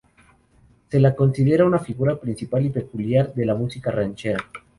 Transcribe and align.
Se 0.89 0.99
la 0.99 1.15
considera 1.15 1.63
una 1.63 1.77
figura 1.77 2.19
principal 2.19 2.65
y 2.65 2.71
peculiar 2.71 3.35
de 3.35 3.45
la 3.45 3.53
música 3.53 3.91
ranchera. 3.91 4.39